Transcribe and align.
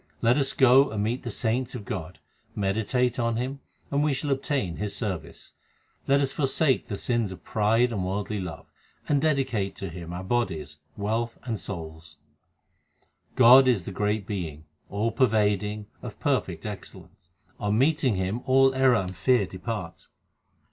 Let 0.23 0.37
us 0.37 0.53
go 0.53 0.89
and 0.89 1.03
meet 1.03 1.21
the 1.21 1.29
saints 1.29 1.75
of 1.75 1.85
God, 1.85 2.17
meditate 2.55 3.19
on 3.19 3.35
Him, 3.35 3.59
and 3.91 4.03
we 4.03 4.15
shall 4.15 4.31
obtain 4.31 4.77
His 4.77 4.95
service. 4.95 5.51
Let 6.07 6.21
us 6.21 6.31
forsake 6.31 6.87
the 6.87 6.97
sins 6.97 7.31
of 7.31 7.43
pride 7.43 7.91
and 7.91 8.03
worldly 8.03 8.39
love, 8.39 8.65
and 9.07 9.21
dedicate 9.21 9.75
to 9.75 9.89
Him 9.89 10.11
our 10.11 10.23
bodies, 10.23 10.77
wealth, 10.97 11.37
and 11.43 11.59
souls. 11.59 12.17
HYMNS 13.27 13.27
OF 13.27 13.35
GURU 13.35 13.47
ARJAN 13.47 13.63
345 13.65 13.65
God 13.67 13.67
is 13.67 13.85
the 13.85 14.25
great 14.25 14.25
Being, 14.25 14.65
all 14.89 15.11
pervading, 15.11 15.85
of 16.01 16.19
perfect 16.19 16.65
excel 16.65 17.01
lence; 17.01 17.29
on 17.59 17.77
meeting 17.77 18.15
Him 18.15 18.41
all 18.47 18.73
error 18.73 18.95
and 18.95 19.15
fear 19.15 19.45
depart. 19.45 20.07